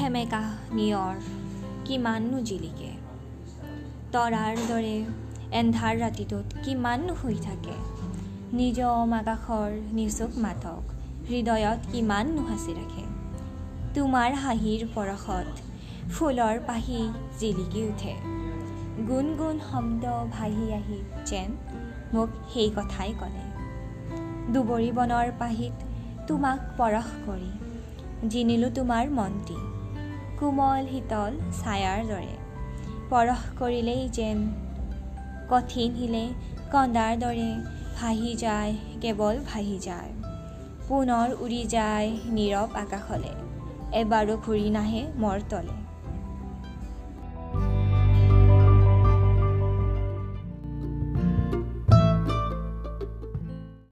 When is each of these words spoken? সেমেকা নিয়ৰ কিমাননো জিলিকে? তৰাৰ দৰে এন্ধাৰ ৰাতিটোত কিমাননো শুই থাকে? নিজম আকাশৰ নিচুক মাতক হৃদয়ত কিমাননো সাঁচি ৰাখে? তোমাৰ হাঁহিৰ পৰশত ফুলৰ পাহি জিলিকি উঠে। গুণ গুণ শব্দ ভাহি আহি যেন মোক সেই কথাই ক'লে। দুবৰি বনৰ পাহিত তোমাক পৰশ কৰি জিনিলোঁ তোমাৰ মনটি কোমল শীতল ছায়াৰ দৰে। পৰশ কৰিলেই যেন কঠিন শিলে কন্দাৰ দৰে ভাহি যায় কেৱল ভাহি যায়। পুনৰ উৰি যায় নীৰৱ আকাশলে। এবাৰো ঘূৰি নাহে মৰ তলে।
সেমেকা 0.00 0.54
নিয়ৰ 0.72 1.16
কিমাননো 1.84 2.40
জিলিকে? 2.40 2.90
তৰাৰ 4.12 4.56
দৰে 4.68 5.04
এন্ধাৰ 5.50 5.96
ৰাতিটোত 5.96 6.44
কিমাননো 6.64 7.16
শুই 7.22 7.34
থাকে? 7.34 7.74
নিজম 8.52 9.12
আকাশৰ 9.12 9.70
নিচুক 9.92 10.38
মাতক 10.38 10.82
হৃদয়ত 11.28 11.78
কিমাননো 11.92 12.44
সাঁচি 12.48 12.72
ৰাখে? 12.72 13.04
তোমাৰ 13.94 14.34
হাঁহিৰ 14.34 14.86
পৰশত 14.94 15.46
ফুলৰ 16.12 16.58
পাহি 16.66 17.12
জিলিকি 17.38 17.82
উঠে। 17.82 18.14
গুণ 19.06 19.36
গুণ 19.36 19.58
শব্দ 19.72 20.04
ভাহি 20.32 20.72
আহি 20.72 21.04
যেন 21.26 21.50
মোক 22.12 22.28
সেই 22.52 22.70
কথাই 22.76 23.14
ক'লে। 23.20 23.44
দুবৰি 24.52 24.92
বনৰ 24.92 25.32
পাহিত 25.38 25.72
তোমাক 26.26 26.58
পৰশ 26.76 27.06
কৰি 27.26 27.50
জিনিলোঁ 28.28 28.70
তোমাৰ 28.70 29.10
মনটি 29.10 29.79
কোমল 30.40 30.86
শীতল 30.90 31.32
ছায়াৰ 31.60 32.00
দৰে। 32.06 32.34
পৰশ 33.10 33.42
কৰিলেই 33.58 34.08
যেন 34.08 34.38
কঠিন 35.50 35.94
শিলে 35.94 36.24
কন্দাৰ 36.72 37.12
দৰে 37.18 37.50
ভাহি 38.00 38.36
যায় 38.36 38.72
কেৱল 39.00 39.36
ভাহি 39.52 39.78
যায়। 39.78 40.10
পুনৰ 40.88 41.28
উৰি 41.40 41.66
যায় 41.66 42.08
নীৰৱ 42.26 42.68
আকাশলে। 42.74 43.32
এবাৰো 43.92 44.36
ঘূৰি 44.36 44.70
নাহে 44.70 45.02
মৰ 45.16 45.40
তলে। 45.48 45.89